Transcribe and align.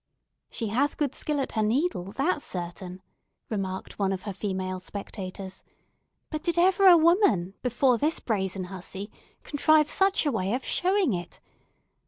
"She 0.49 0.69
hath 0.69 0.97
good 0.97 1.13
skill 1.13 1.39
at 1.39 1.51
her 1.51 1.61
needle, 1.61 2.05
that's 2.11 2.43
certain," 2.43 3.03
remarked 3.51 3.99
one 3.99 4.11
of 4.11 4.23
her 4.23 4.33
female 4.33 4.79
spectators; 4.79 5.63
"but 6.31 6.41
did 6.41 6.57
ever 6.57 6.87
a 6.87 6.97
woman, 6.97 7.53
before 7.61 7.99
this 7.99 8.19
brazen 8.19 8.63
hussy, 8.73 9.11
contrive 9.43 9.91
such 9.91 10.25
a 10.25 10.31
way 10.31 10.53
of 10.55 10.65
showing 10.65 11.13
it? 11.13 11.39